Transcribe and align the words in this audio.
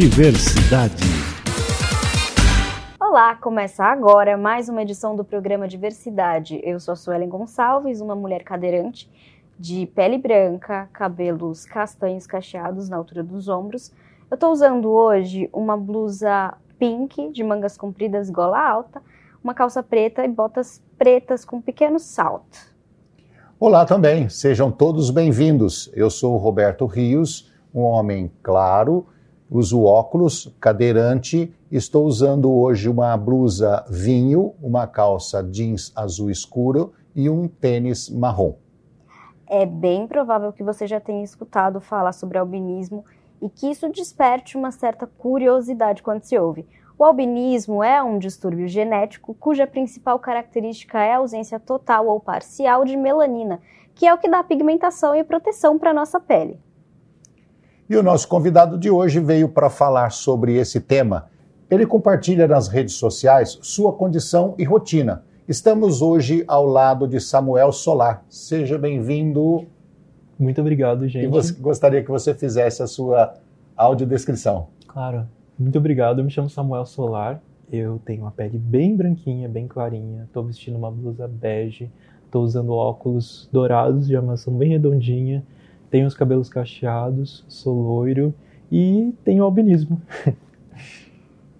Diversidade. 0.00 1.04
Olá, 2.98 3.34
começa 3.34 3.84
agora 3.84 4.34
mais 4.34 4.66
uma 4.70 4.80
edição 4.80 5.14
do 5.14 5.22
programa 5.22 5.68
Diversidade. 5.68 6.58
Eu 6.64 6.80
sou 6.80 6.92
a 6.92 6.96
Suelen 6.96 7.28
Gonçalves, 7.28 8.00
uma 8.00 8.16
mulher 8.16 8.42
cadeirante 8.42 9.10
de 9.58 9.84
pele 9.88 10.16
branca, 10.16 10.88
cabelos 10.90 11.66
castanhos 11.66 12.26
cacheados 12.26 12.88
na 12.88 12.96
altura 12.96 13.22
dos 13.22 13.46
ombros. 13.46 13.92
Eu 14.30 14.36
estou 14.36 14.50
usando 14.50 14.88
hoje 14.88 15.50
uma 15.52 15.76
blusa 15.76 16.54
pink 16.78 17.30
de 17.30 17.44
mangas 17.44 17.76
compridas 17.76 18.30
gola 18.30 18.58
alta, 18.58 19.02
uma 19.44 19.52
calça 19.52 19.82
preta 19.82 20.24
e 20.24 20.28
botas 20.28 20.82
pretas 20.96 21.44
com 21.44 21.60
pequeno 21.60 21.98
salto. 21.98 22.74
Olá 23.58 23.84
também, 23.84 24.30
sejam 24.30 24.72
todos 24.72 25.10
bem-vindos. 25.10 25.92
Eu 25.92 26.08
sou 26.08 26.38
Roberto 26.38 26.86
Rios, 26.86 27.52
um 27.74 27.82
homem 27.82 28.32
claro, 28.42 29.06
uso 29.50 29.82
óculos, 29.82 30.54
cadeirante, 30.60 31.52
estou 31.70 32.06
usando 32.06 32.50
hoje 32.52 32.88
uma 32.88 33.16
blusa 33.16 33.84
vinho, 33.90 34.54
uma 34.62 34.86
calça 34.86 35.42
jeans 35.42 35.92
azul 35.96 36.30
escuro 36.30 36.92
e 37.14 37.28
um 37.28 37.48
tênis 37.48 38.08
marrom. 38.08 38.54
É 39.46 39.66
bem 39.66 40.06
provável 40.06 40.52
que 40.52 40.62
você 40.62 40.86
já 40.86 41.00
tenha 41.00 41.24
escutado 41.24 41.80
falar 41.80 42.12
sobre 42.12 42.38
albinismo 42.38 43.04
e 43.42 43.48
que 43.48 43.68
isso 43.68 43.88
desperte 43.88 44.56
uma 44.56 44.70
certa 44.70 45.06
curiosidade 45.06 46.02
quando 46.02 46.22
se 46.22 46.38
ouve. 46.38 46.64
O 46.96 47.04
albinismo 47.04 47.82
é 47.82 48.00
um 48.02 48.18
distúrbio 48.18 48.68
genético 48.68 49.34
cuja 49.34 49.66
principal 49.66 50.18
característica 50.18 51.02
é 51.02 51.14
a 51.14 51.16
ausência 51.16 51.58
total 51.58 52.06
ou 52.06 52.20
parcial 52.20 52.84
de 52.84 52.96
melanina, 52.96 53.60
que 53.94 54.06
é 54.06 54.14
o 54.14 54.18
que 54.18 54.28
dá 54.28 54.44
pigmentação 54.44 55.14
e 55.16 55.24
proteção 55.24 55.78
para 55.78 55.94
nossa 55.94 56.20
pele. 56.20 56.60
E 57.90 57.96
o 57.96 58.04
nosso 58.04 58.28
convidado 58.28 58.78
de 58.78 58.88
hoje 58.88 59.18
veio 59.18 59.48
para 59.48 59.68
falar 59.68 60.12
sobre 60.12 60.54
esse 60.54 60.80
tema. 60.80 61.28
Ele 61.68 61.84
compartilha 61.84 62.46
nas 62.46 62.68
redes 62.68 62.94
sociais 62.94 63.58
sua 63.62 63.92
condição 63.92 64.54
e 64.56 64.62
rotina. 64.62 65.24
Estamos 65.48 66.00
hoje 66.00 66.44
ao 66.46 66.64
lado 66.64 67.08
de 67.08 67.20
Samuel 67.20 67.72
Solar. 67.72 68.22
Seja 68.28 68.78
bem-vindo. 68.78 69.66
Muito 70.38 70.60
obrigado, 70.60 71.08
gente. 71.08 71.24
E 71.24 71.52
gostaria 71.60 72.00
que 72.00 72.08
você 72.08 72.32
fizesse 72.32 72.80
a 72.80 72.86
sua 72.86 73.34
audiodescrição. 73.76 74.68
Claro. 74.86 75.26
Muito 75.58 75.76
obrigado, 75.76 76.20
eu 76.20 76.24
me 76.24 76.30
chamo 76.30 76.48
Samuel 76.48 76.86
Solar, 76.86 77.42
eu 77.72 78.00
tenho 78.04 78.22
uma 78.22 78.30
pele 78.30 78.56
bem 78.56 78.94
branquinha, 78.94 79.48
bem 79.48 79.66
clarinha, 79.66 80.22
estou 80.28 80.44
vestindo 80.44 80.78
uma 80.78 80.92
blusa 80.92 81.26
bege, 81.26 81.90
estou 82.24 82.44
usando 82.44 82.70
óculos 82.70 83.48
dourados 83.52 84.06
de 84.06 84.14
armação 84.14 84.54
bem 84.54 84.68
redondinha, 84.68 85.44
tenho 85.90 86.06
os 86.06 86.14
cabelos 86.14 86.48
cacheados, 86.48 87.44
sou 87.48 87.74
loiro 87.74 88.34
e 88.70 89.14
tenho 89.24 89.44
albinismo. 89.44 90.00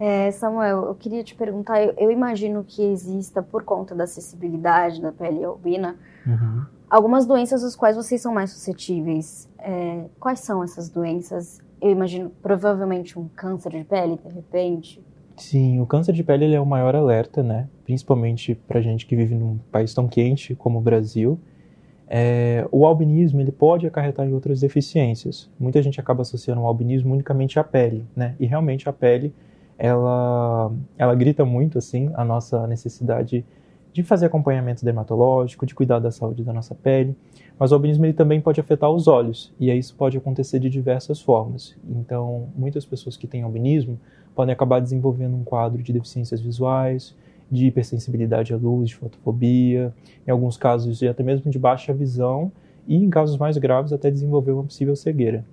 É, 0.02 0.30
Samuel, 0.30 0.86
eu 0.86 0.94
queria 0.94 1.22
te 1.22 1.34
perguntar, 1.34 1.82
eu, 1.82 1.92
eu, 1.98 2.10
imagino 2.10 2.64
que 2.66 2.82
exista, 2.82 3.42
por 3.42 3.64
conta 3.64 3.94
da 3.94 4.04
acessibilidade 4.04 4.98
da 4.98 5.12
pele 5.12 5.44
albina, 5.44 5.94
uhum. 6.26 6.64
algumas 6.88 7.26
doenças 7.26 7.62
às 7.62 7.76
quais 7.76 7.96
vocês 7.96 8.22
são 8.22 8.32
mais 8.32 8.48
suscetíveis. 8.48 9.46
É, 9.58 10.06
quais 10.18 10.40
são 10.40 10.64
essas 10.64 10.88
doenças 10.88 11.60
eu 11.80 11.90
imagino, 11.90 12.30
provavelmente 12.42 13.18
um 13.18 13.26
câncer 13.28 13.72
de 13.72 13.84
pele, 13.84 14.18
de 14.24 14.34
repente? 14.34 15.02
Sim, 15.36 15.80
o 15.80 15.86
câncer 15.86 16.12
de 16.12 16.22
pele 16.22 16.52
é 16.52 16.60
o 16.60 16.66
maior 16.66 16.94
alerta, 16.94 17.42
né? 17.42 17.68
Principalmente 17.84 18.54
para 18.54 18.82
gente 18.82 19.06
que 19.06 19.16
vive 19.16 19.34
num 19.34 19.58
país 19.72 19.94
tão 19.94 20.06
quente 20.06 20.54
como 20.54 20.78
o 20.78 20.82
Brasil. 20.82 21.40
É, 22.12 22.66
o 22.72 22.84
albinismo 22.84 23.40
ele 23.40 23.52
pode 23.52 23.86
acarretar 23.86 24.26
em 24.26 24.32
outras 24.32 24.60
deficiências. 24.60 25.48
Muita 25.60 25.80
gente 25.80 26.00
acaba 26.00 26.22
associando 26.22 26.60
o 26.60 26.66
albinismo 26.66 27.14
unicamente 27.14 27.56
à 27.56 27.62
pele, 27.62 28.04
né? 28.16 28.34
E 28.40 28.46
realmente 28.46 28.88
a 28.88 28.92
pele 28.92 29.32
ela 29.78 30.72
ela 30.98 31.14
grita 31.14 31.44
muito 31.44 31.78
assim 31.78 32.10
a 32.14 32.24
nossa 32.24 32.66
necessidade 32.66 33.44
de 33.92 34.02
fazer 34.02 34.26
acompanhamento 34.26 34.84
dermatológico, 34.84 35.64
de 35.64 35.74
cuidar 35.74 36.00
da 36.00 36.10
saúde 36.10 36.42
da 36.42 36.52
nossa 36.52 36.74
pele. 36.74 37.16
Mas 37.58 37.70
o 37.70 37.74
albinismo 37.74 38.04
ele 38.06 38.12
também 38.12 38.40
pode 38.40 38.60
afetar 38.60 38.90
os 38.90 39.06
olhos, 39.06 39.52
e 39.58 39.70
isso 39.70 39.94
pode 39.94 40.16
acontecer 40.16 40.58
de 40.58 40.70
diversas 40.70 41.20
formas. 41.20 41.76
Então, 41.88 42.48
muitas 42.56 42.84
pessoas 42.84 43.16
que 43.16 43.26
têm 43.26 43.42
albinismo 43.42 43.98
podem 44.34 44.52
acabar 44.52 44.80
desenvolvendo 44.80 45.36
um 45.36 45.44
quadro 45.44 45.82
de 45.82 45.92
deficiências 45.92 46.40
visuais, 46.40 47.16
de 47.50 47.66
hipersensibilidade 47.66 48.54
à 48.54 48.56
luz, 48.56 48.90
de 48.90 48.96
fotofobia, 48.96 49.92
em 50.26 50.30
alguns 50.30 50.56
casos 50.56 51.02
até 51.02 51.22
mesmo 51.22 51.50
de 51.50 51.58
baixa 51.58 51.92
visão, 51.92 52.52
e 52.86 52.96
em 52.96 53.10
casos 53.10 53.36
mais 53.36 53.56
graves 53.58 53.92
até 53.92 54.10
desenvolver 54.10 54.52
uma 54.52 54.64
possível 54.64 54.94
cegueira. 54.94 55.44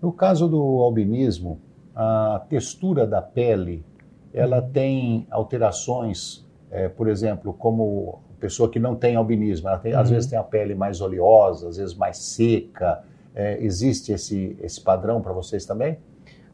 No 0.00 0.12
caso 0.12 0.48
do 0.48 0.60
albinismo, 0.60 1.58
a 1.94 2.44
textura 2.48 3.06
da 3.06 3.20
pele, 3.20 3.84
ela 4.32 4.62
tem 4.62 5.26
alterações, 5.30 6.46
é, 6.70 6.88
por 6.88 7.08
exemplo, 7.08 7.52
como 7.52 8.20
pessoa 8.38 8.68
que 8.68 8.78
não 8.78 8.94
tem 8.94 9.16
albinismo, 9.16 9.68
ela 9.68 9.78
tem, 9.78 9.94
uhum. 9.94 10.00
às 10.00 10.10
vezes 10.10 10.28
tem 10.28 10.38
a 10.38 10.44
pele 10.44 10.74
mais 10.74 11.00
oleosa, 11.00 11.68
às 11.68 11.76
vezes 11.76 11.94
mais 11.94 12.18
seca. 12.18 13.02
É, 13.34 13.62
existe 13.62 14.12
esse, 14.12 14.56
esse 14.60 14.80
padrão 14.80 15.20
para 15.20 15.32
vocês 15.32 15.64
também? 15.64 15.98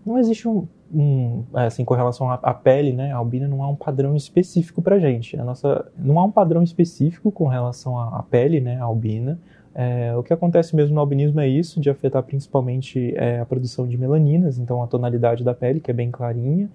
Não 0.05 0.19
existe 0.19 0.47
um, 0.47 0.67
um, 0.95 1.45
assim, 1.55 1.85
com 1.85 1.95
relação 1.95 2.31
à, 2.31 2.55
pele, 2.55 2.93
né, 2.93 3.13
a 3.13 3.17
albina 3.17 3.49
não 3.49 3.63
há 3.63 3.69
um 3.69 3.75
padrão 3.75 4.15
específico 4.15 4.83
para 4.83 4.99
gente. 4.99 5.39
A 5.39 5.45
nossa, 5.45 5.91
não 5.97 6.19
há 6.19 6.25
um 6.25 6.31
padrão 6.31 6.63
específico 6.63 7.33
com 7.33 7.47
relação 7.47 7.99
à, 7.99 8.19
à 8.19 8.23
pele, 8.23 8.61
né, 8.61 8.81
a 8.81 8.85
albina. 8.85 9.39
É, 9.75 10.15
o 10.17 10.23
que 10.23 10.33
acontece 10.33 10.77
mesmo 10.77 10.95
no 10.95 11.01
albinismo 11.01 11.41
é 11.41 11.49
isso, 11.49 11.81
de 11.81 11.91
afetar 11.91 12.23
principalmente 12.23 13.13
é, 13.17 13.41
a 13.41 13.47
produção 13.47 13.89
de 13.89 13.99
melaninas, 13.99 14.59
então 14.59 14.83
a 14.83 14.87
tonalidade 14.87 15.43
da 15.43 15.53
pele, 15.53 15.81
que 15.81 15.91
é 15.91 15.95
bem 15.95 16.11
clarinha, 16.11 16.71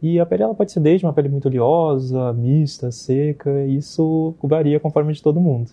e 0.00 0.20
a 0.20 0.26
pele 0.26 0.44
ela 0.44 0.54
pode 0.54 0.70
ser 0.70 0.80
desde 0.80 1.04
uma 1.04 1.12
pele 1.12 1.28
muito 1.28 1.48
oleosa, 1.48 2.32
mista, 2.32 2.92
seca, 2.92 3.64
isso 3.64 4.34
varia 4.42 4.78
conforme 4.78 5.12
de 5.12 5.22
todo 5.22 5.40
mundo. 5.40 5.70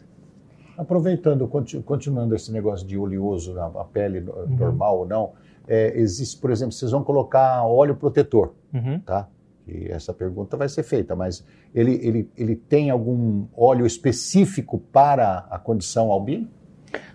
Aproveitando, 0.77 1.47
continuando 1.85 2.33
esse 2.33 2.51
negócio 2.51 2.87
de 2.87 2.97
oleoso, 2.97 3.59
a 3.59 3.83
pele 3.83 4.19
uhum. 4.19 4.55
normal 4.57 4.99
ou 4.99 5.05
não, 5.05 5.31
é, 5.67 5.97
existe, 5.99 6.39
por 6.39 6.51
exemplo, 6.51 6.73
vocês 6.73 6.91
vão 6.91 7.03
colocar 7.03 7.63
óleo 7.63 7.95
protetor, 7.95 8.53
uhum. 8.73 8.99
tá? 8.99 9.27
E 9.67 9.87
essa 9.89 10.13
pergunta 10.13 10.57
vai 10.57 10.67
ser 10.67 10.83
feita, 10.83 11.15
mas 11.15 11.45
ele, 11.73 11.99
ele, 12.01 12.29
ele 12.37 12.55
tem 12.55 12.89
algum 12.89 13.45
óleo 13.55 13.85
específico 13.85 14.79
para 14.91 15.45
a 15.49 15.59
condição 15.59 16.11
albina? 16.11 16.47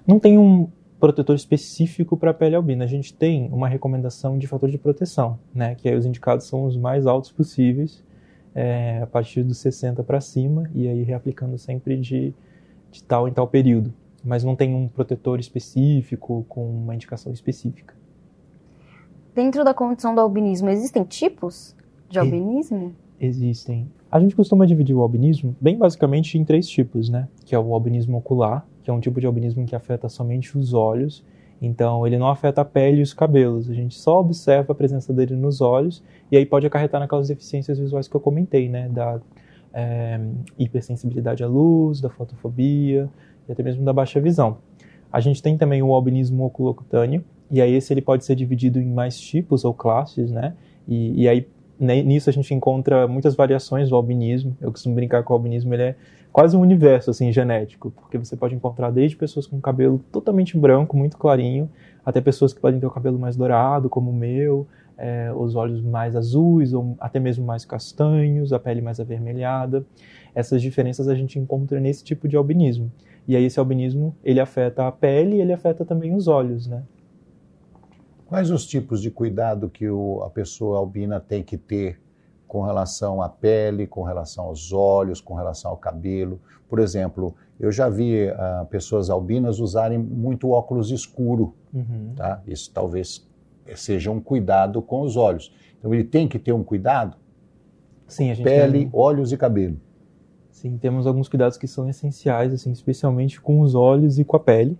Não 0.06 0.18
tem 0.18 0.38
um, 0.38 0.68
protetor 0.98 1.36
específico 1.36 2.16
para 2.16 2.30
a 2.30 2.34
pele 2.34 2.56
albina. 2.56 2.84
A 2.84 2.88
gente 2.88 3.14
tem 3.14 3.48
uma 3.52 3.68
recomendação 3.68 4.38
de 4.38 4.46
fator 4.46 4.70
de 4.70 4.78
proteção, 4.78 5.38
né, 5.54 5.74
que 5.74 5.88
aí 5.88 5.94
os 5.94 6.06
indicados 6.06 6.46
são 6.46 6.64
os 6.64 6.76
mais 6.76 7.06
altos 7.06 7.30
possíveis, 7.30 8.04
é, 8.54 9.00
a 9.02 9.06
partir 9.06 9.42
dos 9.42 9.58
60 9.58 10.02
para 10.02 10.20
cima, 10.20 10.70
e 10.74 10.88
aí 10.88 11.02
reaplicando 11.02 11.58
sempre 11.58 11.96
de, 11.98 12.34
de 12.90 13.02
tal 13.02 13.28
em 13.28 13.32
tal 13.32 13.46
período. 13.46 13.92
Mas 14.24 14.42
não 14.42 14.56
tem 14.56 14.74
um 14.74 14.88
protetor 14.88 15.38
específico 15.38 16.44
com 16.48 16.68
uma 16.68 16.94
indicação 16.94 17.32
específica. 17.32 17.94
Dentro 19.36 19.62
da 19.62 19.74
condição 19.74 20.14
do 20.14 20.20
albinismo, 20.22 20.70
existem 20.70 21.04
tipos 21.04 21.76
de 22.08 22.18
albinismo? 22.18 22.94
Existem. 23.20 23.86
A 24.10 24.18
gente 24.18 24.34
costuma 24.34 24.66
dividir 24.66 24.96
o 24.96 25.02
albinismo 25.02 25.54
bem 25.60 25.76
basicamente 25.76 26.38
em 26.38 26.44
três 26.44 26.66
tipos, 26.66 27.10
né? 27.10 27.28
Que 27.44 27.54
é 27.54 27.58
o 27.58 27.74
albinismo 27.74 28.16
ocular, 28.16 28.66
que 28.82 28.88
é 28.88 28.92
um 28.94 28.98
tipo 28.98 29.20
de 29.20 29.26
albinismo 29.26 29.66
que 29.66 29.76
afeta 29.76 30.08
somente 30.08 30.56
os 30.56 30.72
olhos. 30.72 31.22
Então, 31.60 32.06
ele 32.06 32.16
não 32.16 32.28
afeta 32.28 32.62
a 32.62 32.64
pele 32.64 33.00
e 33.00 33.02
os 33.02 33.12
cabelos. 33.12 33.68
A 33.68 33.74
gente 33.74 33.98
só 33.98 34.20
observa 34.20 34.72
a 34.72 34.74
presença 34.74 35.12
dele 35.12 35.36
nos 35.36 35.60
olhos 35.60 36.02
e 36.32 36.36
aí 36.38 36.46
pode 36.46 36.66
acarretar 36.66 36.98
naquelas 36.98 37.28
deficiências 37.28 37.78
visuais 37.78 38.08
que 38.08 38.16
eu 38.16 38.20
comentei, 38.20 38.70
né? 38.70 38.88
Da 38.88 39.20
é, 39.74 40.18
hipersensibilidade 40.58 41.44
à 41.44 41.46
luz, 41.46 42.00
da 42.00 42.08
fotofobia 42.08 43.06
e 43.46 43.52
até 43.52 43.62
mesmo 43.62 43.84
da 43.84 43.92
baixa 43.92 44.18
visão. 44.18 44.56
A 45.12 45.20
gente 45.20 45.42
tem 45.42 45.58
também 45.58 45.82
o 45.82 45.92
albinismo 45.92 46.42
oculocutâneo, 46.46 47.22
e 47.50 47.60
aí 47.60 47.74
esse 47.74 47.92
ele 47.92 48.02
pode 48.02 48.24
ser 48.24 48.34
dividido 48.34 48.80
em 48.80 48.92
mais 48.92 49.20
tipos 49.20 49.64
ou 49.64 49.72
classes, 49.72 50.30
né? 50.30 50.54
E, 50.86 51.22
e 51.22 51.28
aí 51.28 51.46
nisso 51.78 52.30
a 52.30 52.32
gente 52.32 52.52
encontra 52.54 53.06
muitas 53.06 53.34
variações 53.34 53.90
do 53.90 53.96
albinismo. 53.96 54.56
Eu 54.60 54.70
costumo 54.70 54.94
brincar 54.94 55.22
que 55.22 55.30
o 55.30 55.34
albinismo 55.34 55.74
ele 55.74 55.82
é 55.82 55.96
quase 56.32 56.56
um 56.56 56.60
universo 56.60 57.10
assim 57.10 57.32
genético, 57.32 57.90
porque 57.90 58.18
você 58.18 58.36
pode 58.36 58.54
encontrar 58.54 58.90
desde 58.90 59.16
pessoas 59.16 59.46
com 59.46 59.60
cabelo 59.60 59.98
totalmente 60.10 60.56
branco, 60.56 60.96
muito 60.96 61.16
clarinho, 61.16 61.70
até 62.04 62.20
pessoas 62.20 62.52
que 62.52 62.60
podem 62.60 62.80
ter 62.80 62.86
o 62.86 62.90
cabelo 62.90 63.18
mais 63.18 63.36
dourado, 63.36 63.88
como 63.88 64.10
o 64.10 64.14
meu, 64.14 64.66
é, 64.98 65.32
os 65.34 65.54
olhos 65.54 65.82
mais 65.82 66.16
azuis 66.16 66.72
ou 66.72 66.96
até 66.98 67.20
mesmo 67.20 67.44
mais 67.44 67.64
castanhos, 67.64 68.52
a 68.52 68.58
pele 68.58 68.80
mais 68.80 69.00
avermelhada. 69.00 69.84
Essas 70.34 70.60
diferenças 70.60 71.08
a 71.08 71.14
gente 71.14 71.38
encontra 71.38 71.80
nesse 71.80 72.04
tipo 72.04 72.28
de 72.28 72.36
albinismo. 72.36 72.90
E 73.26 73.34
aí 73.34 73.44
esse 73.44 73.58
albinismo, 73.58 74.14
ele 74.24 74.38
afeta 74.38 74.86
a 74.86 74.92
pele 74.92 75.36
e 75.36 75.40
ele 75.40 75.52
afeta 75.52 75.84
também 75.84 76.14
os 76.14 76.28
olhos, 76.28 76.66
né? 76.66 76.82
Quais 78.26 78.50
os 78.50 78.66
tipos 78.66 79.00
de 79.00 79.10
cuidado 79.10 79.70
que 79.70 79.88
o, 79.88 80.22
a 80.22 80.30
pessoa 80.30 80.78
albina 80.78 81.20
tem 81.20 81.42
que 81.42 81.56
ter 81.56 82.00
com 82.46 82.62
relação 82.62 83.20
à 83.20 83.28
pele, 83.28 83.86
com 83.86 84.02
relação 84.02 84.46
aos 84.46 84.72
olhos, 84.72 85.20
com 85.20 85.34
relação 85.34 85.70
ao 85.70 85.76
cabelo. 85.76 86.40
Por 86.68 86.78
exemplo, 86.78 87.34
eu 87.58 87.72
já 87.72 87.88
vi 87.88 88.26
uh, 88.28 88.66
pessoas 88.66 89.10
albinas 89.10 89.58
usarem 89.58 89.98
muito 89.98 90.50
óculos 90.50 90.90
escuro, 90.90 91.54
uhum. 91.74 92.12
tá? 92.16 92.42
Isso 92.46 92.70
talvez 92.72 93.26
seja 93.74 94.10
um 94.10 94.20
cuidado 94.20 94.80
com 94.80 95.02
os 95.02 95.16
olhos. 95.16 95.52
Então 95.78 95.92
ele 95.92 96.04
tem 96.04 96.28
que 96.28 96.38
ter 96.38 96.52
um 96.52 96.62
cuidado. 96.62 97.16
Sim, 98.06 98.30
a 98.30 98.34
gente 98.34 98.44
Pele, 98.44 98.78
tem... 98.80 98.90
olhos 98.92 99.32
e 99.32 99.36
cabelo. 99.36 99.80
Sim, 100.50 100.78
temos 100.78 101.06
alguns 101.06 101.28
cuidados 101.28 101.58
que 101.58 101.66
são 101.66 101.88
essenciais, 101.88 102.52
assim, 102.52 102.70
especialmente 102.70 103.40
com 103.40 103.60
os 103.60 103.74
olhos 103.74 104.18
e 104.18 104.24
com 104.24 104.36
a 104.36 104.40
pele. 104.40 104.78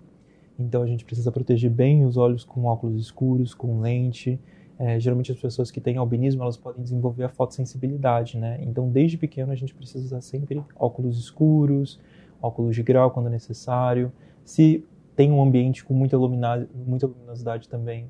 Então 0.59 0.83
a 0.83 0.87
gente 0.87 1.05
precisa 1.05 1.31
proteger 1.31 1.71
bem 1.71 2.05
os 2.05 2.17
olhos 2.17 2.45
com 2.45 2.65
óculos 2.65 3.01
escuros, 3.01 3.55
com 3.55 3.81
lente. 3.81 4.39
É, 4.79 5.01
geralmente 5.01 5.33
as 5.33 5.39
pessoas 5.39 5.71
que 5.71 5.81
têm 5.81 5.97
albinismo 5.97 6.43
elas 6.43 6.57
podem 6.57 6.83
desenvolver 6.83 7.25
a 7.25 7.29
fotossensibilidade, 7.29 8.37
né? 8.37 8.59
Então 8.63 8.91
desde 8.91 9.17
pequeno 9.17 9.53
a 9.53 9.55
gente 9.55 9.75
precisa 9.75 10.05
usar 10.05 10.21
sempre 10.21 10.63
óculos 10.79 11.19
escuros, 11.19 11.99
óculos 12.43 12.75
de 12.75 12.83
grau 12.83 13.11
quando 13.11 13.31
necessário. 13.31 14.13
Se 14.45 14.85
tem 15.15 15.33
um 15.33 15.43
ambiente 15.43 15.85
com 15.85 15.95
muita, 15.95 16.17
lumina 16.17 16.69
muita 16.87 17.07
luminosidade 17.07 17.69
também, 17.69 18.07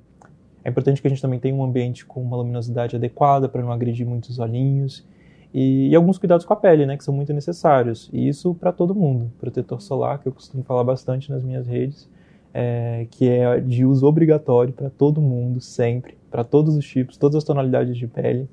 é 0.67 0.69
importante 0.69 1.01
que 1.01 1.07
a 1.07 1.11
gente 1.11 1.23
também 1.23 1.39
tenha 1.39 1.55
um 1.55 1.63
ambiente 1.63 2.05
com 2.05 2.21
uma 2.21 2.37
luminosidade 2.37 2.97
adequada 2.97 3.49
para 3.49 3.63
não 3.63 3.71
agredir 3.71 4.05
muitos 4.05 4.41
olhinhos. 4.41 5.07
E, 5.55 5.91
e, 5.91 5.95
alguns 5.95 6.19
cuidados 6.19 6.45
com 6.45 6.53
a 6.53 6.57
pele, 6.57 6.85
né, 6.85 6.97
que 6.97 7.05
são 7.05 7.15
muito 7.15 7.33
necessários. 7.33 8.11
E 8.13 8.27
isso 8.27 8.53
para 8.53 8.73
todo 8.73 8.93
mundo. 8.93 9.31
Protetor 9.39 9.81
solar, 9.81 10.21
que 10.21 10.27
eu 10.27 10.33
costumo 10.33 10.65
falar 10.65 10.83
bastante 10.83 11.31
nas 11.31 11.45
minhas 11.45 11.69
redes, 11.69 12.11
é, 12.59 13.07
que 13.11 13.29
é 13.29 13.61
de 13.61 13.85
uso 13.85 14.07
obrigatório 14.07 14.73
para 14.73 14.89
todo 14.89 15.21
mundo, 15.21 15.61
sempre, 15.61 16.17
para 16.31 16.43
todos 16.43 16.75
os 16.75 16.87
tipos, 16.87 17.19
todas 17.19 17.37
as 17.37 17.45
tonalidades 17.45 17.99
de 17.99 18.07
pele. 18.07 18.49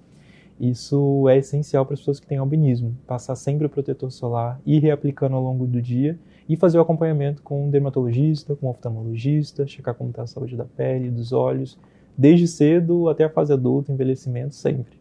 Isso 0.59 1.29
é 1.29 1.37
essencial 1.37 1.85
para 1.85 1.93
as 1.93 2.01
pessoas 2.01 2.19
que 2.19 2.27
têm 2.27 2.37
albinismo. 2.37 2.97
Passar 3.07 3.33
sempre 3.37 3.65
o 3.65 3.69
protetor 3.69 4.11
solar, 4.11 4.59
ir 4.65 4.79
reaplicando 4.79 5.37
ao 5.37 5.41
longo 5.41 5.65
do 5.65 5.81
dia 5.81 6.19
e 6.49 6.57
fazer 6.57 6.77
o 6.77 6.81
acompanhamento 6.81 7.41
com 7.41 7.65
um 7.65 7.69
dermatologista, 7.69 8.57
com 8.57 8.67
um 8.67 8.69
oftalmologista, 8.71 9.65
checar 9.65 9.95
como 9.95 10.09
está 10.09 10.23
a 10.23 10.27
saúde 10.27 10.57
da 10.57 10.65
pele, 10.65 11.09
dos 11.09 11.31
olhos, 11.31 11.79
desde 12.17 12.45
cedo 12.45 13.07
até 13.07 13.23
a 13.23 13.29
fase 13.29 13.53
adulta, 13.53 13.93
envelhecimento, 13.93 14.53
sempre. 14.53 14.99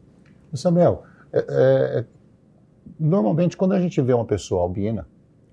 Samuel, 0.54 1.02
é, 1.32 1.38
é, 1.40 2.04
normalmente 3.00 3.56
quando 3.56 3.72
a 3.72 3.80
gente 3.80 4.00
vê 4.00 4.12
uma 4.12 4.24
pessoa 4.24 4.62
albina, 4.62 5.08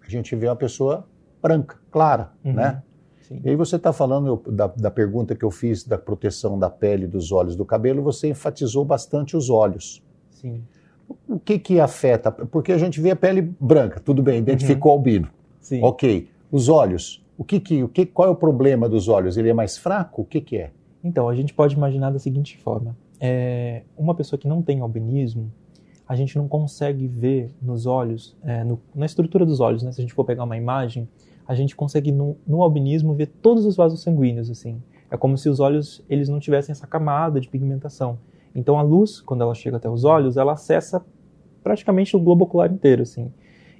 a 0.05 0.09
gente 0.09 0.35
vê 0.35 0.47
uma 0.47 0.55
pessoa 0.55 1.07
branca, 1.41 1.77
clara, 1.89 2.31
uhum. 2.45 2.53
né? 2.53 2.83
Sim. 3.29 3.41
E 3.45 3.49
aí 3.49 3.55
você 3.55 3.75
está 3.75 3.93
falando 3.93 4.41
da, 4.47 4.65
da, 4.65 4.89
pergunta 4.89 5.35
que 5.35 5.45
eu 5.45 5.51
fiz 5.51 5.83
da 5.83 5.99
proteção 5.99 6.57
da 6.57 6.67
pele, 6.67 7.05
dos 7.05 7.31
olhos, 7.31 7.55
do 7.55 7.63
cabelo, 7.63 8.01
você 8.01 8.29
enfatizou 8.29 8.83
bastante 8.83 9.37
os 9.37 9.51
olhos. 9.51 10.03
Sim. 10.31 10.63
O 11.27 11.39
que 11.39 11.59
que 11.59 11.79
afeta? 11.79 12.31
Porque 12.31 12.71
a 12.71 12.77
gente 12.77 12.99
vê 12.99 13.11
a 13.11 13.15
pele 13.15 13.53
branca, 13.59 13.99
tudo 13.99 14.23
bem, 14.23 14.39
identificou 14.39 14.93
uhum. 14.93 14.97
albino. 14.97 15.29
Sim. 15.61 15.83
Ok. 15.83 16.27
Os 16.51 16.69
olhos, 16.69 17.23
o 17.37 17.43
que 17.43 17.59
que, 17.59 17.83
o 17.83 17.87
que, 17.87 18.03
qual 18.05 18.27
é 18.27 18.31
o 18.31 18.35
problema 18.35 18.89
dos 18.89 19.07
olhos? 19.07 19.37
Ele 19.37 19.49
é 19.49 19.53
mais 19.53 19.77
fraco? 19.77 20.23
O 20.23 20.25
que 20.25 20.41
que 20.41 20.57
é? 20.57 20.71
Então, 21.03 21.29
a 21.29 21.35
gente 21.35 21.53
pode 21.53 21.75
imaginar 21.75 22.09
da 22.09 22.17
seguinte 22.17 22.57
forma. 22.57 22.97
É, 23.19 23.83
uma 23.95 24.15
pessoa 24.15 24.39
que 24.39 24.47
não 24.47 24.63
tem 24.63 24.79
albinismo, 24.79 25.51
a 26.07 26.15
gente 26.15 26.35
não 26.35 26.47
consegue 26.47 27.05
ver 27.05 27.51
nos 27.61 27.85
olhos, 27.85 28.35
é, 28.43 28.63
no, 28.63 28.81
na 28.95 29.05
estrutura 29.05 29.45
dos 29.45 29.59
olhos, 29.59 29.83
né? 29.83 29.91
Se 29.91 30.01
a 30.01 30.03
gente 30.03 30.13
for 30.13 30.25
pegar 30.25 30.43
uma 30.43 30.57
imagem, 30.57 31.07
a 31.49 31.55
gente 31.55 31.75
consegue 31.75 32.11
no, 32.11 32.37
no, 32.45 32.61
albinismo 32.61 33.15
ver 33.15 33.25
todos 33.25 33.65
os 33.65 33.75
vasos 33.75 34.03
sanguíneos, 34.03 34.51
assim. 34.51 34.79
É 35.09 35.17
como 35.17 35.35
se 35.35 35.49
os 35.49 35.59
olhos 35.59 36.05
eles 36.07 36.29
não 36.29 36.39
tivessem 36.39 36.71
essa 36.71 36.85
camada 36.85 37.41
de 37.41 37.49
pigmentação. 37.49 38.19
Então 38.53 38.77
a 38.77 38.83
luz, 38.83 39.19
quando 39.19 39.41
ela 39.41 39.55
chega 39.55 39.77
até 39.77 39.89
os 39.89 40.03
olhos, 40.03 40.37
ela 40.37 40.53
acessa 40.53 41.03
praticamente 41.63 42.15
o 42.15 42.19
globo 42.19 42.45
ocular 42.45 42.71
inteiro, 42.71 43.01
assim. 43.01 43.33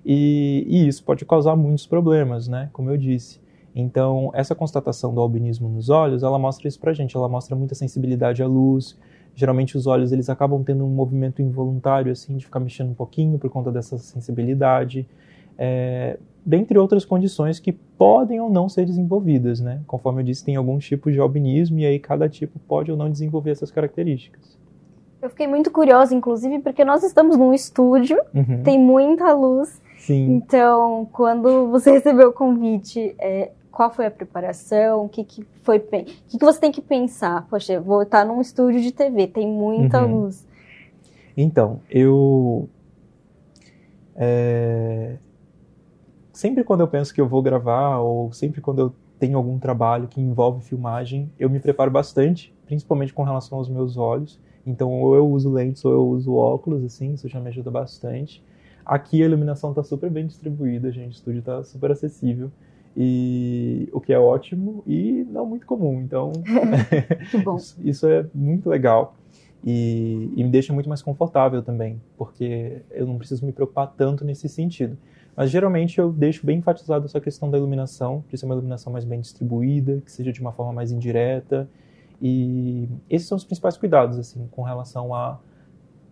E, 0.03 0.65
e 0.67 0.87
isso 0.87 1.03
pode 1.03 1.23
causar 1.25 1.55
muitos 1.55 1.85
problemas, 1.85 2.47
né? 2.47 2.71
Como 2.73 2.89
eu 2.89 2.97
disse. 2.97 3.39
Então, 3.75 4.31
essa 4.33 4.55
constatação 4.55 5.13
do 5.13 5.21
albinismo 5.21 5.69
nos 5.69 5.89
olhos, 5.89 6.23
ela 6.23 6.39
mostra 6.39 6.67
isso 6.67 6.79
pra 6.79 6.91
gente, 6.91 7.15
ela 7.15 7.29
mostra 7.29 7.55
muita 7.55 7.75
sensibilidade 7.75 8.41
à 8.41 8.47
luz, 8.47 8.97
geralmente 9.35 9.77
os 9.77 9.85
olhos 9.85 10.11
eles 10.11 10.27
acabam 10.27 10.63
tendo 10.63 10.83
um 10.83 10.89
movimento 10.89 11.39
involuntário 11.39 12.11
assim 12.11 12.35
de 12.35 12.45
ficar 12.45 12.59
mexendo 12.59 12.89
um 12.89 12.95
pouquinho 12.95 13.37
por 13.37 13.47
conta 13.51 13.71
dessa 13.71 13.95
sensibilidade, 13.99 15.07
é, 15.55 16.17
dentre 16.45 16.77
outras 16.77 17.05
condições 17.05 17.59
que 17.59 17.71
podem 17.71 18.39
ou 18.39 18.49
não 18.49 18.69
ser 18.69 18.85
desenvolvidas, 18.85 19.59
né? 19.59 19.81
Conforme 19.85 20.21
eu 20.21 20.25
disse, 20.25 20.43
tem 20.43 20.55
alguns 20.55 20.85
tipos 20.85 21.13
de 21.13 21.19
albinismo 21.19 21.79
e 21.79 21.85
aí 21.85 21.99
cada 21.99 22.27
tipo 22.29 22.57
pode 22.59 22.91
ou 22.91 22.97
não 22.97 23.09
desenvolver 23.09 23.51
essas 23.51 23.71
características. 23.71 24.57
Eu 25.21 25.29
fiquei 25.29 25.47
muito 25.47 25.69
curiosa, 25.69 26.15
inclusive, 26.15 26.59
porque 26.59 26.85
nós 26.85 27.03
estamos 27.03 27.35
num 27.35 27.53
estúdio, 27.53 28.17
uhum. 28.33 28.63
tem 28.63 28.79
muita 28.79 29.33
luz. 29.33 29.81
Sim. 29.97 30.35
Então, 30.35 31.07
quando 31.11 31.69
você 31.69 31.91
recebeu 31.93 32.29
o 32.29 32.33
convite, 32.33 33.13
é, 33.19 33.51
qual 33.69 33.91
foi 33.91 34.05
a 34.05 34.11
preparação, 34.11 35.05
o 35.05 35.09
que, 35.09 35.25
que 35.25 35.45
foi, 35.61 35.77
o 35.77 35.81
que, 35.81 36.37
que 36.37 36.45
você 36.45 36.59
tem 36.59 36.71
que 36.71 36.81
pensar? 36.81 37.45
Poxa, 37.49 37.81
vou 37.81 38.03
estar 38.03 38.25
num 38.25 38.39
estúdio 38.39 38.81
de 38.81 38.93
TV, 38.93 39.27
tem 39.27 39.47
muita 39.47 40.03
uhum. 40.03 40.21
luz. 40.21 40.47
Então, 41.35 41.81
eu 41.89 42.69
é, 44.15 45.15
sempre 46.39 46.63
quando 46.63 46.79
eu 46.79 46.87
penso 46.87 47.13
que 47.13 47.19
eu 47.19 47.27
vou 47.27 47.41
gravar 47.41 47.97
ou 47.97 48.31
sempre 48.31 48.61
quando 48.61 48.79
eu 48.79 48.93
tenho 49.19 49.37
algum 49.37 49.59
trabalho 49.59 50.07
que 50.07 50.21
envolve 50.21 50.63
filmagem, 50.63 51.29
eu 51.37 51.49
me 51.49 51.59
preparo 51.59 51.91
bastante, 51.91 52.53
principalmente 52.65 53.13
com 53.13 53.23
relação 53.23 53.57
aos 53.57 53.67
meus 53.67 53.97
olhos. 53.97 54.39
Então, 54.65 54.89
ou 55.01 55.15
eu 55.15 55.27
uso 55.27 55.51
lentes 55.51 55.83
ou 55.83 55.91
eu 55.91 56.07
uso 56.07 56.33
óculos, 56.33 56.81
assim, 56.85 57.13
isso 57.13 57.27
já 57.27 57.41
me 57.41 57.49
ajuda 57.49 57.69
bastante. 57.69 58.41
Aqui 58.85 59.21
a 59.21 59.25
iluminação 59.25 59.71
está 59.71 59.83
super 59.83 60.09
bem 60.09 60.25
distribuída, 60.25 60.89
gente, 60.91 61.09
o 61.09 61.17
estúdio 61.17 61.39
está 61.39 61.61
super 61.61 61.91
acessível 61.91 62.49
e 62.95 63.89
o 63.91 63.99
que 63.99 64.13
é 64.13 64.19
ótimo 64.19 64.81
e 64.87 65.27
não 65.29 65.45
muito 65.45 65.65
comum. 65.65 66.01
Então, 66.01 66.31
isso, 67.57 67.77
isso, 67.83 68.07
é 68.07 68.25
muito 68.33 68.69
legal 68.69 69.13
e, 69.61 70.31
e, 70.37 70.43
me 70.43 70.49
deixa 70.49 70.71
muito 70.71 70.87
mais 70.87 71.01
confortável 71.01 71.61
também, 71.61 72.01
porque 72.17 72.81
eu 72.91 73.05
não 73.05 73.17
preciso 73.17 73.45
me 73.45 73.51
preocupar 73.51 73.93
tanto 73.97 74.23
nesse 74.23 74.47
sentido. 74.47 74.97
Mas 75.35 75.49
geralmente 75.49 75.99
eu 75.99 76.11
deixo 76.11 76.45
bem 76.45 76.59
enfatizado 76.59 77.05
essa 77.05 77.19
questão 77.21 77.49
da 77.49 77.57
iluminação, 77.57 78.21
precisa 78.21 78.41
ser 78.41 78.45
uma 78.45 78.55
iluminação 78.55 78.91
mais 78.91 79.05
bem 79.05 79.21
distribuída, 79.21 80.01
que 80.03 80.11
seja 80.11 80.31
de 80.31 80.41
uma 80.41 80.51
forma 80.51 80.73
mais 80.73 80.91
indireta. 80.91 81.69
E 82.21 82.89
esses 83.09 83.27
são 83.27 83.37
os 83.37 83.43
principais 83.43 83.77
cuidados, 83.77 84.19
assim, 84.19 84.47
com 84.51 84.61
relação 84.61 85.13
a, 85.13 85.39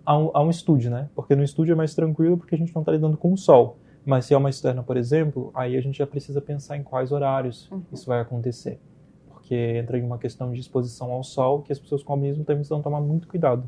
a, 0.05 0.17
um, 0.17 0.31
a 0.33 0.41
um 0.41 0.49
estúdio, 0.49 0.89
né? 0.89 1.09
Porque 1.13 1.35
no 1.35 1.43
estúdio 1.43 1.73
é 1.73 1.75
mais 1.75 1.93
tranquilo 1.93 2.37
porque 2.37 2.55
a 2.55 2.57
gente 2.57 2.73
não 2.73 2.81
está 2.81 2.91
lidando 2.91 3.17
com 3.17 3.33
o 3.33 3.37
sol. 3.37 3.77
Mas 4.05 4.23
se 4.23 4.33
é 4.33 4.37
uma 4.37 4.49
externa, 4.49 4.81
por 4.81 4.95
exemplo, 4.95 5.51
aí 5.53 5.75
a 5.75 5.81
gente 5.81 5.97
já 5.97 6.07
precisa 6.07 6.39
pensar 6.39 6.77
em 6.77 6.83
quais 6.83 7.11
horários 7.11 7.69
uhum. 7.69 7.81
isso 7.91 8.07
vai 8.07 8.21
acontecer. 8.21 8.79
Porque 9.29 9.53
entra 9.53 9.99
em 9.99 10.03
uma 10.03 10.17
questão 10.17 10.53
de 10.53 10.61
exposição 10.61 11.11
ao 11.11 11.23
sol 11.25 11.61
que 11.61 11.73
as 11.73 11.79
pessoas 11.79 12.03
com 12.03 12.13
albinismo 12.13 12.45
também 12.45 12.59
precisam 12.59 12.81
tomar 12.81 13.01
muito 13.01 13.27
cuidado. 13.27 13.67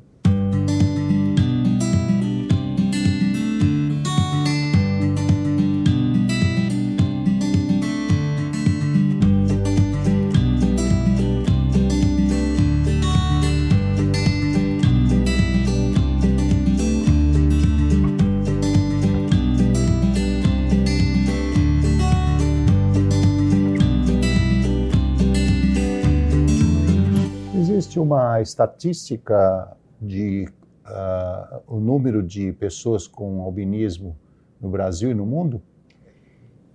Uma 27.98 28.42
estatística 28.42 29.76
de 30.02 30.48
uh, 30.86 31.62
o 31.68 31.80
número 31.80 32.22
de 32.22 32.52
pessoas 32.54 33.08
com 33.08 33.42
albinismo 33.42 34.16
no 34.60 34.70
Brasil 34.70 35.12
e 35.12 35.14
no 35.14 35.26
mundo? 35.26 35.62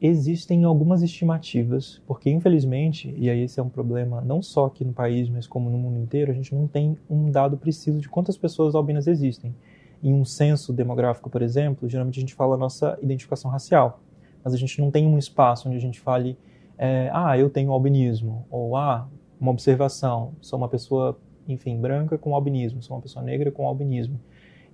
Existem 0.01 0.65
algumas 0.65 1.03
estimativas, 1.03 2.03
porque 2.07 2.29
infelizmente, 2.31 3.15
e 3.17 3.31
aí 3.31 3.43
esse 3.43 3.61
é 3.61 3.63
um 3.63 3.69
problema 3.69 4.21
não 4.21 4.43
só 4.43 4.67
aqui 4.67 4.85
no 4.85 4.93
país, 4.93 5.29
mas 5.29 5.47
como 5.47 5.71
no 5.71 5.79
mundo 5.79 5.99
inteiro, 5.99 6.31
a 6.31 6.35
gente 6.35 6.55
não 6.55 6.67
tem 6.67 6.99
um 7.09 7.31
dado 7.31 7.57
preciso 7.57 8.01
de 8.01 8.09
quantas 8.09 8.37
pessoas 8.37 8.75
albinas 8.75 9.07
existem. 9.07 9.55
Em 10.03 10.13
um 10.13 10.25
censo 10.25 10.73
demográfico, 10.73 11.31
por 11.31 11.41
exemplo, 11.41 11.89
geralmente 11.89 12.19
a 12.19 12.21
gente 12.21 12.35
fala 12.35 12.55
a 12.55 12.59
nossa 12.59 12.99
identificação 13.01 13.51
racial, 13.51 14.01
mas 14.43 14.53
a 14.53 14.59
gente 14.59 14.79
não 14.81 14.91
tem 14.91 15.07
um 15.07 15.17
espaço 15.17 15.69
onde 15.69 15.79
a 15.79 15.81
gente 15.81 16.01
fale, 16.01 16.37
é, 16.77 17.09
ah, 17.13 17.39
eu 17.39 17.49
tenho 17.49 17.73
albinismo, 17.73 18.45
ou 18.51 18.77
ah, 18.77 19.09
uma 19.45 19.53
observação, 19.53 20.33
sou 20.41 20.59
uma 20.59 20.69
pessoa, 20.69 21.19
enfim, 21.47 21.79
branca 21.79 22.17
com 22.17 22.35
albinismo, 22.35 22.83
sou 22.83 22.97
uma 22.97 23.03
pessoa 23.03 23.23
negra 23.23 23.51
com 23.51 23.69
albinismo. 23.69 24.19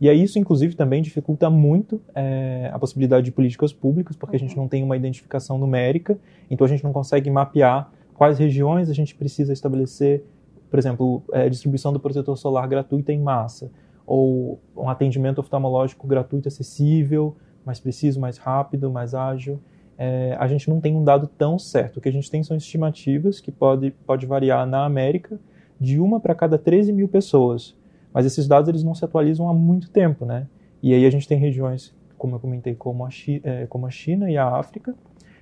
E 0.01 0.09
aí 0.09 0.23
isso, 0.23 0.39
inclusive, 0.39 0.75
também 0.77 1.03
dificulta 1.03 1.51
muito 1.51 2.01
é, 2.15 2.71
a 2.73 2.79
possibilidade 2.79 3.25
de 3.25 3.33
políticas 3.33 3.73
públicas, 3.73 4.17
porque 4.17 4.37
uhum. 4.37 4.45
a 4.45 4.47
gente 4.47 4.57
não 4.57 4.69
tem 4.69 4.83
uma 4.85 4.97
identificação 4.97 5.59
numérica, 5.59 6.17
então 6.49 6.65
a 6.65 6.69
gente 6.69 6.85
não 6.85 6.93
consegue 6.93 7.29
mapear 7.31 7.91
quais 8.15 8.39
regiões 8.39 8.89
a 8.89 8.95
gente 8.95 9.15
precisa 9.15 9.53
estabelecer, 9.53 10.25
por 10.71 10.79
exemplo, 10.79 11.23
é, 11.33 11.49
distribuição 11.49 11.93
do 11.93 11.99
protetor 11.99 12.39
solar 12.39 12.69
gratuita 12.69 13.13
em 13.13 13.21
massa, 13.21 13.73
ou 14.07 14.61
um 14.77 14.89
atendimento 14.89 15.41
oftalmológico 15.41 16.07
gratuito, 16.07 16.47
acessível, 16.47 17.37
mais 17.67 17.81
preciso, 17.81 18.21
mais 18.21 18.39
rápido, 18.39 18.91
mais 18.91 19.15
ágil 19.15 19.61
é, 20.03 20.35
a 20.41 20.49
gente 20.49 20.71
não 20.71 20.81
tem 20.81 20.97
um 20.97 21.05
dado 21.05 21.27
tão 21.27 21.59
certo. 21.59 21.99
O 21.99 22.01
que 22.01 22.09
a 22.09 22.13
gente 22.13 22.31
tem 22.31 22.43
são 22.43 22.57
estimativas 22.57 23.39
que 23.39 23.53
pode, 23.53 23.91
pode 24.07 24.25
variar 24.25 24.67
na 24.67 24.87
América 24.87 25.39
de 25.79 26.01
uma 26.01 26.19
para 26.19 26.35
cada 26.35 26.57
13 26.57 26.91
mil 26.91 27.07
pessoas. 27.07 27.77
Mas 28.11 28.25
esses 28.25 28.49
dados 28.49 28.71
eles 28.71 28.83
não 28.83 28.95
se 28.95 29.05
atualizam 29.05 29.47
há 29.47 29.53
muito 29.53 29.91
tempo, 29.91 30.25
né? 30.25 30.47
E 30.83 30.95
aí 30.95 31.05
a 31.05 31.11
gente 31.11 31.29
tem 31.29 31.37
regiões, 31.37 31.95
como 32.17 32.35
eu 32.35 32.41
comentei, 32.41 32.75
como 32.75 33.05
a, 33.05 33.11
é, 33.45 33.67
como 33.67 33.87
a 33.87 33.91
China 33.91 34.31
e 34.31 34.39
a 34.39 34.49
África. 34.49 34.95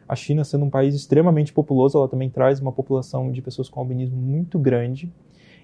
A 0.09 0.17
China, 0.17 0.43
sendo 0.43 0.65
um 0.65 0.71
país 0.71 0.93
extremamente 0.93 1.53
populoso, 1.53 1.97
ela 1.97 2.09
também 2.09 2.29
traz 2.29 2.61
uma 2.61 2.73
população 2.73 3.31
de 3.31 3.41
pessoas 3.41 3.69
com 3.69 3.79
albinismo 3.79 4.17
muito 4.17 4.59
grande. 4.59 5.09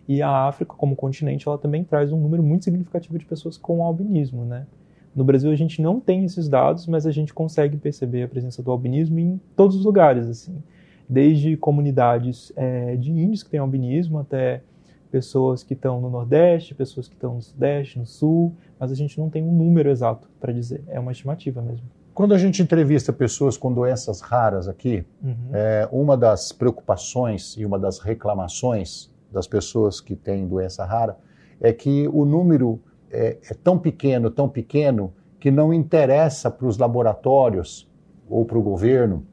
E 0.07 0.23
a 0.23 0.47
África, 0.47 0.73
como 0.73 0.95
continente, 0.95 1.49
ela 1.49 1.59
também 1.59 1.83
traz 1.83 2.13
um 2.13 2.21
número 2.21 2.45
muito 2.45 2.63
significativo 2.63 3.19
de 3.19 3.25
pessoas 3.25 3.57
com 3.57 3.83
albinismo, 3.83 4.45
né? 4.45 4.69
No 5.15 5.25
Brasil 5.25 5.51
a 5.51 5.55
gente 5.55 5.81
não 5.81 6.01
tem 6.01 6.25
esses 6.25 6.49
dados, 6.49 6.87
mas 6.87 7.07
a 7.07 7.11
gente 7.11 7.33
consegue 7.33 7.77
perceber 7.77 8.25
a 8.25 8.29
presença 8.29 8.63
do 8.63 8.71
albinismo 8.71 9.19
em 9.19 9.41
todos 9.57 9.77
os 9.77 9.85
lugares, 9.85 10.27
assim, 10.27 10.63
desde 11.09 11.57
comunidades 11.57 12.53
é, 12.57 12.97
de 12.97 13.13
índios 13.13 13.43
que 13.43 13.51
têm 13.51 13.61
albinismo 13.61 14.19
até 14.19 14.63
pessoas 15.11 15.63
que 15.63 15.75
estão 15.75 16.01
no 16.01 16.11
Nordeste, 16.11 16.75
pessoas 16.75 17.07
que 17.07 17.15
estão 17.15 17.35
no 17.35 17.43
Sudeste, 17.43 17.99
no 18.01 18.07
Sul, 18.07 18.53
mas 18.81 18.91
a 18.91 18.97
gente 18.97 19.17
não 19.17 19.31
tem 19.31 19.45
um 19.45 19.53
número 19.53 19.89
exato 19.89 20.29
para 20.41 20.53
dizer, 20.53 20.83
é 20.89 20.99
uma 20.99 21.13
estimativa 21.13 21.63
mesmo. 21.63 21.87
Quando 22.13 22.35
a 22.35 22.39
gente 22.39 22.61
entrevista 22.61 23.13
pessoas 23.13 23.57
com 23.57 23.73
doenças 23.73 24.21
raras 24.21 24.69
aqui, 24.69 25.05
uhum. 25.23 25.51
é, 25.53 25.89
uma 25.93 26.17
das 26.17 26.51
preocupações 26.51 27.57
e 27.57 27.65
uma 27.65 27.79
das 27.79 28.01
reclamações 28.01 29.09
das 29.33 29.47
pessoas 29.47 30.01
que 30.01 30.17
têm 30.17 30.49
doença 30.49 30.85
rara 30.85 31.17
é 31.61 31.73
que 31.73 32.09
o 32.09 32.25
número 32.25 32.81
é, 33.15 33.39
é 33.51 33.55
tão 33.55 33.79
pequeno, 33.79 34.31
tão 34.31 34.49
pequeno, 34.49 35.13
que 35.39 35.51
não 35.51 35.73
interessa 35.73 36.51
para 36.51 36.67
os 36.67 36.79
laboratórios 36.79 37.89
ou 38.29 38.45
para 38.45 38.59
o 38.59 38.63
governo 38.63 39.25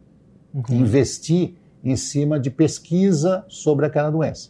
uhum. 0.53 0.63
investir 0.69 1.55
em 1.83 1.95
cima 1.95 2.39
de 2.39 2.51
pesquisa 2.51 3.43
sobre 3.47 3.85
aquela 3.85 4.09
doença. 4.09 4.49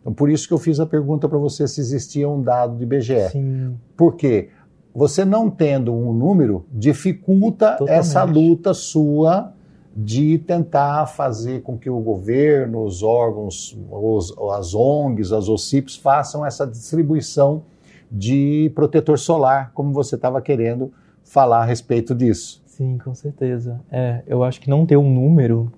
Então, 0.00 0.12
por 0.12 0.30
isso 0.30 0.46
que 0.46 0.54
eu 0.54 0.58
fiz 0.58 0.80
a 0.80 0.86
pergunta 0.86 1.28
para 1.28 1.38
você 1.38 1.66
se 1.66 1.80
existia 1.80 2.28
um 2.28 2.42
dado 2.42 2.76
de 2.76 2.82
IBGE. 2.82 3.28
Sim. 3.30 3.76
Por 3.96 4.16
quê? 4.16 4.50
Você 4.94 5.24
não 5.24 5.48
tendo 5.48 5.94
um 5.94 6.12
número 6.12 6.66
dificulta 6.72 7.72
Totalmente. 7.72 8.00
essa 8.00 8.24
luta 8.24 8.74
sua 8.74 9.52
de 9.96 10.38
tentar 10.38 11.06
fazer 11.06 11.62
com 11.62 11.76
que 11.76 11.90
o 11.90 11.98
governo, 12.00 12.84
os 12.84 13.02
órgãos, 13.02 13.76
os, 13.90 14.34
as 14.52 14.74
ONGs, 14.74 15.32
as 15.32 15.48
OCIPs 15.48 15.96
façam 15.96 16.44
essa 16.44 16.66
distribuição 16.66 17.62
de 18.10 18.70
protetor 18.74 19.18
solar, 19.18 19.72
como 19.72 19.92
você 19.92 20.14
estava 20.14 20.40
querendo 20.40 20.92
falar 21.24 21.62
a 21.62 21.64
respeito 21.64 22.14
disso. 22.14 22.62
Sim, 22.66 22.98
com 22.98 23.14
certeza. 23.14 23.80
É, 23.90 24.22
eu 24.26 24.42
acho 24.42 24.60
que 24.60 24.70
não 24.70 24.86
ter 24.86 24.96
um 24.96 25.12
número 25.12 25.70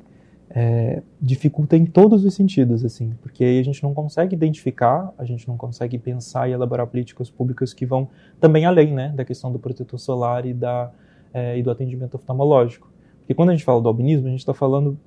é, 0.51 1.03
dificulta 1.21 1.77
em 1.77 1.87
todos 1.87 2.25
os 2.25 2.35
sentidos, 2.35 2.85
assim, 2.85 3.13
porque 3.23 3.45
aí 3.45 3.59
a 3.59 3.63
gente 3.63 3.83
não 3.83 3.95
consegue 3.95 4.35
identificar, 4.35 5.13
a 5.17 5.25
gente 5.25 5.47
não 5.47 5.57
consegue 5.57 5.97
pensar 5.97 6.49
e 6.49 6.53
elaborar 6.53 6.87
políticas 6.89 7.31
públicas 7.31 7.73
que 7.73 7.87
vão 7.87 8.09
também 8.41 8.65
além, 8.65 8.93
né, 8.93 9.13
da 9.15 9.25
questão 9.25 9.53
do 9.53 9.59
protetor 9.59 9.99
solar 9.99 10.45
e, 10.45 10.53
da, 10.53 10.91
é, 11.33 11.57
e 11.57 11.63
do 11.63 11.71
atendimento 11.71 12.15
oftalmológico. 12.17 12.91
Porque 13.21 13.35
quando 13.35 13.51
a 13.51 13.53
gente 13.53 13.65
fala 13.65 13.81
do 13.81 13.89
albinismo, 13.89 14.27
a 14.27 14.31
gente 14.31 14.41
está 14.41 14.53
falando 14.53 14.99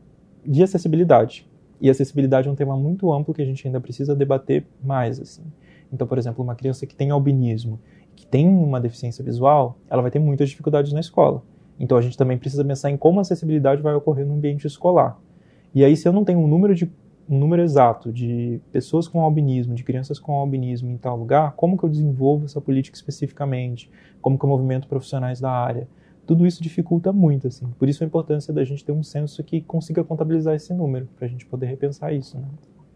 de 0.46 0.63
acessibilidade. 0.63 1.46
E 1.82 1.89
acessibilidade 1.89 2.48
é 2.48 2.51
um 2.51 2.56
tema 2.56 2.77
muito 2.77 3.12
amplo 3.12 3.34
que 3.34 3.42
a 3.42 3.46
gente 3.46 3.68
ainda 3.68 3.82
precisa 3.82 4.15
debater 4.15 4.65
mais, 4.82 5.20
assim. 5.20 5.44
Então, 5.93 6.07
por 6.07 6.17
exemplo, 6.17 6.43
uma 6.43 6.55
criança 6.55 6.88
que 6.88 6.95
tem 6.95 7.12
albinismo, 7.12 7.79
que 8.15 8.25
tem 8.25 8.47
uma 8.47 8.81
deficiência 8.81 9.23
visual, 9.23 9.77
ela 9.88 10.01
vai 10.01 10.09
ter 10.09 10.17
muitas 10.17 10.50
dificuldades 10.50 10.91
na 10.91 11.00
escola. 11.00 11.43
Então, 11.79 11.95
a 11.97 12.01
gente 12.01 12.17
também 12.17 12.38
precisa 12.38 12.65
pensar 12.65 12.89
em 12.89 12.97
como 12.97 13.19
a 13.19 13.21
acessibilidade 13.21 13.81
vai 13.81 13.93
ocorrer 13.93 14.25
no 14.25 14.33
ambiente 14.33 14.65
escolar. 14.65 15.19
E 15.73 15.85
aí, 15.85 15.95
se 15.95 16.07
eu 16.07 16.12
não 16.12 16.23
tenho 16.25 16.39
um 16.39 16.47
número 16.47 16.73
de 16.73 16.91
um 17.29 17.39
número 17.39 17.62
exato 17.62 18.12
de 18.12 18.59
pessoas 18.69 19.07
com 19.07 19.21
albinismo, 19.21 19.73
de 19.73 19.83
crianças 19.83 20.19
com 20.19 20.33
albinismo 20.33 20.91
em 20.91 20.97
tal 20.97 21.15
lugar, 21.15 21.53
como 21.53 21.77
que 21.77 21.85
eu 21.85 21.89
desenvolvo 21.89 22.45
essa 22.45 22.59
política 22.59 22.97
especificamente? 22.97 23.89
Como 24.21 24.38
que 24.38 24.43
eu 24.43 24.50
movimento 24.50 24.89
profissionais 24.89 25.39
da 25.39 25.50
área? 25.50 25.88
Tudo 26.25 26.45
isso 26.45 26.62
dificulta 26.62 27.13
muito, 27.13 27.47
assim. 27.47 27.67
Por 27.79 27.88
isso 27.88 28.03
a 28.03 28.07
importância 28.07 28.53
da 28.53 28.63
gente 28.63 28.83
ter 28.83 28.91
um 28.91 29.03
censo 29.03 29.41
que 29.43 29.62
consiga 29.62 30.03
contabilizar 30.03 30.55
esse 30.55 30.73
número, 30.73 31.07
para 31.15 31.25
a 31.25 31.29
gente 31.29 31.45
poder 31.45 31.67
repensar 31.67 32.13
isso, 32.13 32.38
né? 32.38 32.47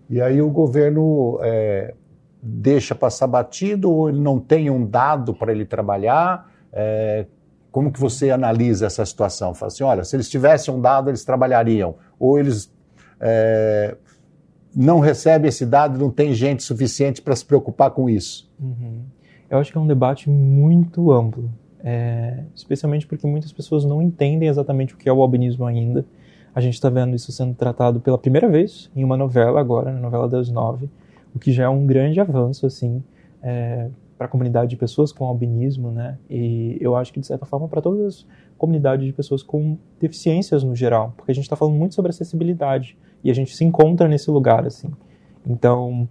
E 0.09 0.21
aí 0.21 0.41
o 0.41 0.49
governo 0.49 1.37
é, 1.41 1.93
deixa 2.41 2.93
passar 2.93 3.27
batido 3.27 3.91
ou 3.91 4.09
ele 4.09 4.19
não 4.19 4.39
tem 4.39 4.69
um 4.69 4.85
dado 4.85 5.33
para 5.33 5.51
ele 5.51 5.65
trabalhar? 5.65 6.51
É, 6.71 7.25
como 7.71 7.91
que 7.91 7.99
você 7.99 8.31
analisa 8.31 8.87
essa 8.87 9.05
situação? 9.05 9.53
Fala 9.53 9.67
assim, 9.67 9.83
olha, 9.83 10.03
se 10.03 10.15
eles 10.15 10.29
tivessem 10.29 10.73
um 10.73 10.81
dado, 10.81 11.09
eles 11.09 11.23
trabalhariam. 11.23 11.95
Ou 12.19 12.39
eles 12.39 12.73
é, 13.19 13.95
não 14.75 14.99
recebem 14.99 15.49
esse 15.49 15.65
dado 15.65 15.97
e 15.97 15.99
não 15.99 16.09
tem 16.09 16.33
gente 16.33 16.63
suficiente 16.63 17.21
para 17.21 17.35
se 17.35 17.45
preocupar 17.45 17.91
com 17.91 18.09
isso? 18.09 18.49
Uhum. 18.59 19.03
Eu 19.49 19.59
acho 19.59 19.71
que 19.71 19.77
é 19.77 19.81
um 19.81 19.87
debate 19.87 20.29
muito 20.29 21.11
amplo. 21.11 21.49
É, 21.83 22.43
especialmente 22.55 23.05
porque 23.05 23.25
muitas 23.27 23.51
pessoas 23.51 23.85
não 23.85 24.01
entendem 24.01 24.49
exatamente 24.49 24.93
o 24.93 24.97
que 24.97 25.07
é 25.07 25.13
o 25.13 25.21
albinismo 25.21 25.65
ainda. 25.65 26.05
A 26.53 26.59
gente 26.59 26.73
está 26.73 26.89
vendo 26.89 27.15
isso 27.15 27.31
sendo 27.31 27.53
tratado 27.53 27.99
pela 27.99 28.17
primeira 28.17 28.49
vez 28.49 28.89
em 28.95 29.03
uma 29.03 29.15
novela 29.15 29.59
agora, 29.59 29.93
na 29.93 29.99
novela 29.99 30.27
das 30.27 30.49
nove, 30.49 30.89
o 31.37 31.39
que 31.39 31.51
já 31.51 31.65
é 31.65 31.69
um 31.69 31.85
grande 31.85 32.19
avanço, 32.19 32.65
assim, 32.65 33.03
é, 33.43 33.89
para 34.17 34.25
a 34.25 34.29
comunidade 34.29 34.71
de 34.71 34.75
pessoas 34.75 35.11
com 35.11 35.25
albinismo, 35.25 35.91
né? 35.91 36.17
E 36.27 36.77
eu 36.81 36.95
acho 36.95 37.13
que, 37.13 37.19
de 37.19 37.27
certa 37.27 37.45
forma, 37.45 37.67
para 37.67 37.79
todas 37.79 38.05
as 38.05 38.27
comunidades 38.57 39.05
de 39.05 39.13
pessoas 39.13 39.43
com 39.43 39.77
deficiências 39.99 40.63
no 40.63 40.75
geral, 40.75 41.13
porque 41.15 41.31
a 41.31 41.35
gente 41.35 41.43
está 41.43 41.55
falando 41.55 41.75
muito 41.75 41.93
sobre 41.93 42.09
acessibilidade 42.09 42.97
e 43.23 43.29
a 43.29 43.33
gente 43.35 43.55
se 43.55 43.63
encontra 43.63 44.07
nesse 44.07 44.31
lugar, 44.31 44.65
assim. 44.65 44.89
Então, 45.47 46.09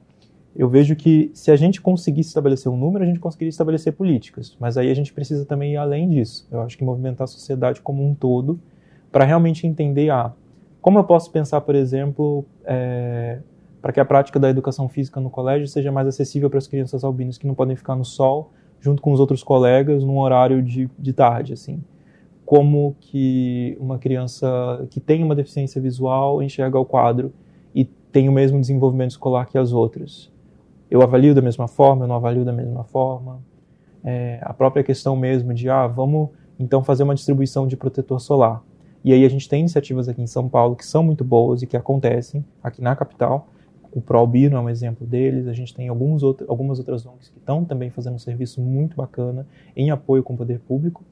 eu 0.54 0.68
vejo 0.68 0.95
que 0.95 1.33
se 1.35 1.50
a 1.50 1.56
gente 1.56 1.80
conseguisse 1.80 2.28
estabelecer 2.28 2.71
um 2.71 2.76
número, 2.76 3.02
a 3.02 3.06
gente 3.06 3.18
conseguiria 3.18 3.50
estabelecer 3.50 3.92
políticas, 3.95 4.56
mas 4.61 4.78
aí 4.78 4.90
a 4.90 4.95
gente 4.95 5.12
precisa 5.12 5.45
também 5.45 5.73
ir 5.73 5.76
além 5.76 6.09
disso. 6.09 6.47
Eu 6.52 6.61
acho 6.61 6.78
que 6.78 6.85
movimentar 6.85 7.25
a 7.25 7.26
sociedade 7.28 7.80
como 7.80 8.09
um 8.09 8.14
todo 8.14 8.61
para 9.11 9.25
realmente 9.25 9.66
entender, 9.66 10.09
ah, 10.11 10.33
como 10.80 11.00
eu 11.00 11.04
posso 11.04 11.33
pensar, 11.33 11.61
por 11.62 11.75
exemplo, 11.75 12.45
é, 12.64 13.40
para 13.87 13.93
que 13.93 14.00
a 14.00 14.05
prática 14.05 14.40
da 14.40 14.50
educação 14.50 14.88
física 14.88 15.21
no 15.21 15.31
colégio 15.31 15.69
seja 15.69 15.93
mais 15.93 16.09
acessível 16.09 16.50
para 16.50 16.59
as 16.59 16.66
crianças 16.66 17.05
albinas 17.05 17.38
que 17.38 17.47
não 17.47 17.55
podem 17.55 17.76
ficar 17.76 17.95
no 17.95 18.05
sol 18.05 18.50
junto 18.81 19.00
com 19.00 19.12
os 19.12 19.21
outros 19.21 19.45
colegas 19.45 20.02
num 20.02 20.19
horário 20.19 20.61
de, 20.61 20.90
de 20.99 21.12
tarde, 21.12 21.52
assim. 21.52 21.81
Como 22.45 22.97
que 22.99 23.78
uma 23.78 23.97
criança 23.97 24.85
que 24.90 24.99
tem 24.99 25.23
uma 25.23 25.37
deficiência 25.37 25.81
visual 25.81 26.43
enxerga 26.43 26.76
o 26.76 26.85
quadro 26.85 27.33
e 27.73 27.85
tem 27.85 28.28
o 28.28 28.33
mesmo 28.33 28.61
desenvolvimento 28.61 29.12
escolar 29.12 29.47
que 29.47 29.57
as 29.57 29.73
outras. 29.73 30.33
Eu 30.90 31.00
avalio 31.00 31.33
da 31.33 31.40
mesma 31.40 31.69
forma, 31.69 32.07
eu 32.07 32.09
não 32.09 32.16
avalio 32.16 32.45
da 32.45 32.52
mesma 32.52 32.83
forma. 32.83 33.38
É, 34.02 34.40
a 34.43 34.52
própria 34.52 34.83
questão 34.83 35.14
mesmo 35.14 35.55
de, 35.55 35.71
ah, 35.71 35.87
vamos 35.87 36.31
então 36.59 36.83
fazer 36.83 37.05
uma 37.05 37.14
distribuição 37.14 37.69
de 37.69 37.76
protetor 37.76 38.19
solar. 38.21 38.64
E 39.05 39.12
aí 39.12 39.25
a 39.25 39.28
gente 39.28 39.49
tem 39.49 39.61
iniciativas 39.61 40.09
aqui 40.09 40.23
em 40.23 40.26
São 40.26 40.49
Paulo 40.49 40.75
que 40.75 40.85
são 40.85 41.05
muito 41.05 41.23
boas 41.23 41.62
e 41.62 41.69
que 41.69 41.76
acontecem 41.76 42.45
aqui 42.64 42.83
na 42.83 42.97
capital, 42.97 43.47
o 43.97 44.00
ProAlbino 44.03 44.59
é 44.59 44.61
um 44.61 44.69
exemplo 44.69 45.07
deles. 45.07 45.49
A 45.49 45.55
gente 45.55 45.75
tem 45.75 45.88
alguns 45.88 46.23
outro, 46.23 46.45
algumas 46.50 46.79
outras 46.79 47.07
ONGs 47.07 47.31
que 47.31 47.38
estão 47.38 47.65
também 47.65 47.88
fazendo 47.88 48.17
um 48.17 48.19
serviço 48.19 48.61
muito 48.61 48.95
bacana 48.95 49.47
em 49.75 49.91
apoio 49.91 50.23
com 50.23 50.35
o 50.35 50.37
poder 50.37 50.61
público. 50.61 51.03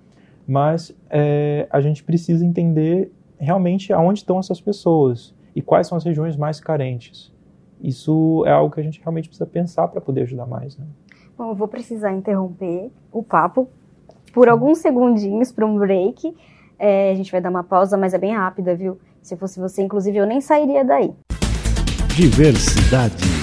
Mas 0.46 0.94
é, 1.08 1.66
a 1.70 1.80
gente 1.80 2.04
precisa 2.04 2.44
entender 2.44 3.10
realmente 3.38 3.90
aonde 3.90 4.18
estão 4.18 4.38
essas 4.38 4.60
pessoas 4.60 5.34
e 5.56 5.62
quais 5.62 5.86
são 5.86 5.96
as 5.96 6.04
regiões 6.04 6.36
mais 6.36 6.60
carentes. 6.60 7.32
Isso 7.82 8.44
é 8.46 8.50
algo 8.50 8.74
que 8.74 8.80
a 8.80 8.84
gente 8.84 9.00
realmente 9.00 9.28
precisa 9.28 9.46
pensar 9.46 9.88
para 9.88 10.02
poder 10.02 10.24
ajudar 10.24 10.44
mais. 10.44 10.76
Né? 10.76 10.84
Bom, 11.38 11.52
eu 11.52 11.54
vou 11.54 11.66
precisar 11.66 12.12
interromper 12.12 12.90
o 13.10 13.22
papo 13.22 13.66
por 14.34 14.46
alguns 14.46 14.76
segundinhos 14.76 15.50
para 15.50 15.64
um 15.64 15.78
break. 15.78 16.36
É, 16.78 17.12
a 17.12 17.14
gente 17.14 17.32
vai 17.32 17.40
dar 17.40 17.48
uma 17.48 17.64
pausa, 17.64 17.96
mas 17.96 18.12
é 18.12 18.18
bem 18.18 18.34
rápida, 18.34 18.74
viu? 18.74 18.98
Se 19.22 19.38
fosse 19.38 19.58
você, 19.58 19.82
inclusive, 19.82 20.18
eu 20.18 20.26
nem 20.26 20.42
sairia 20.42 20.84
daí. 20.84 21.14
Diversidade. 22.16 23.33